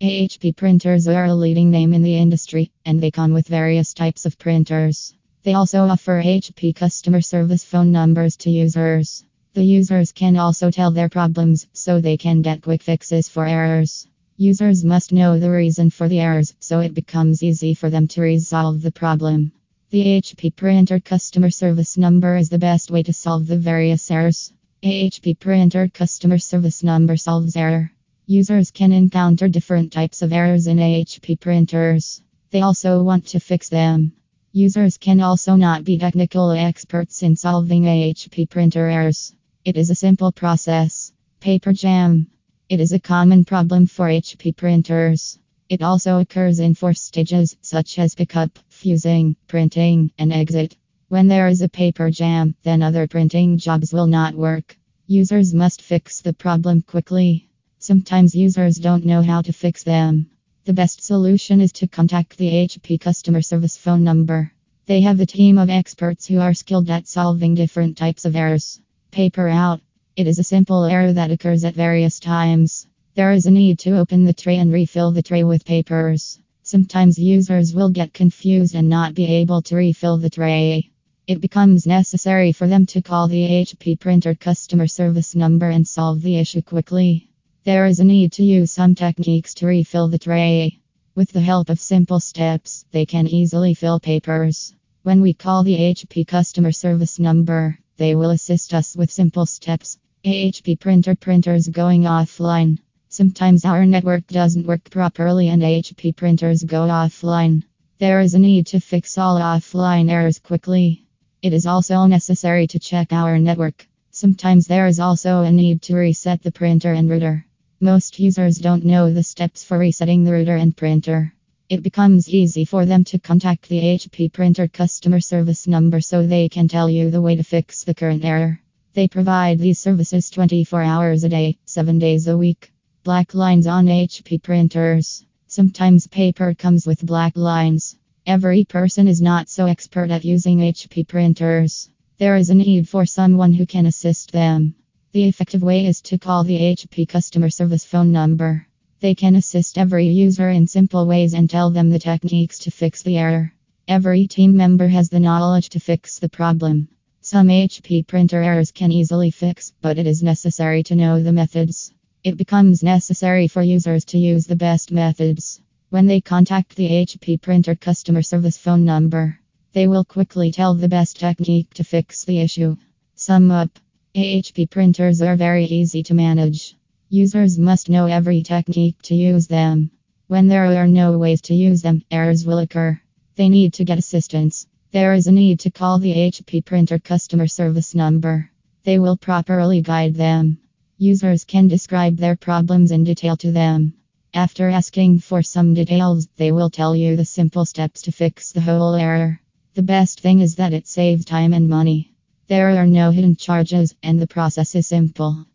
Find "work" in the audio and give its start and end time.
54.36-54.78, 104.66-104.88